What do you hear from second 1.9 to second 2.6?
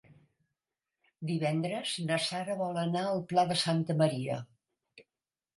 na Sara